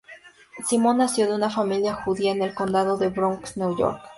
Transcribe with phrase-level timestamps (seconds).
[0.67, 4.01] Simon nació de una familia judía en el condado de Bronx, Nueva York.